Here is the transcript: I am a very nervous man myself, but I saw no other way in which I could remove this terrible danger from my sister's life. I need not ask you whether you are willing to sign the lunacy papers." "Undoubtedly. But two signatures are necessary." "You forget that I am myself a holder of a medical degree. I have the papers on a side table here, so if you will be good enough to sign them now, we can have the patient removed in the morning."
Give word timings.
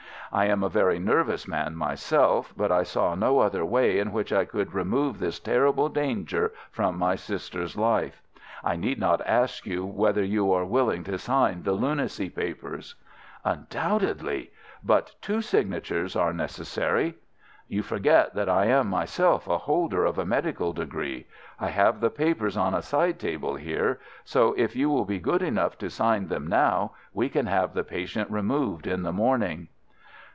I 0.33 0.45
am 0.45 0.63
a 0.63 0.69
very 0.69 0.97
nervous 0.97 1.45
man 1.45 1.75
myself, 1.75 2.53
but 2.55 2.71
I 2.71 2.83
saw 2.83 3.15
no 3.15 3.39
other 3.39 3.65
way 3.65 3.99
in 3.99 4.13
which 4.13 4.31
I 4.31 4.45
could 4.45 4.73
remove 4.73 5.19
this 5.19 5.41
terrible 5.41 5.89
danger 5.89 6.53
from 6.71 6.97
my 6.97 7.15
sister's 7.17 7.75
life. 7.75 8.21
I 8.63 8.77
need 8.77 8.97
not 8.97 9.19
ask 9.27 9.65
you 9.65 9.85
whether 9.85 10.23
you 10.23 10.49
are 10.53 10.63
willing 10.63 11.03
to 11.03 11.17
sign 11.17 11.63
the 11.63 11.73
lunacy 11.73 12.29
papers." 12.29 12.95
"Undoubtedly. 13.43 14.51
But 14.81 15.11
two 15.21 15.41
signatures 15.41 16.15
are 16.15 16.31
necessary." 16.31 17.15
"You 17.67 17.83
forget 17.83 18.33
that 18.33 18.47
I 18.47 18.67
am 18.67 18.87
myself 18.87 19.49
a 19.49 19.57
holder 19.57 20.05
of 20.05 20.17
a 20.17 20.25
medical 20.25 20.71
degree. 20.71 21.27
I 21.59 21.71
have 21.71 21.99
the 21.99 22.09
papers 22.09 22.55
on 22.55 22.73
a 22.73 22.81
side 22.81 23.19
table 23.19 23.55
here, 23.57 23.99
so 24.23 24.53
if 24.57 24.77
you 24.77 24.89
will 24.89 25.03
be 25.03 25.19
good 25.19 25.41
enough 25.41 25.77
to 25.79 25.89
sign 25.89 26.29
them 26.29 26.47
now, 26.47 26.93
we 27.11 27.27
can 27.27 27.47
have 27.47 27.73
the 27.73 27.83
patient 27.83 28.31
removed 28.31 28.87
in 28.87 29.01
the 29.03 29.11
morning." 29.11 29.67